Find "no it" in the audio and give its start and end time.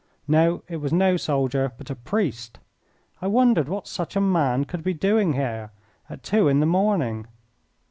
0.27-0.77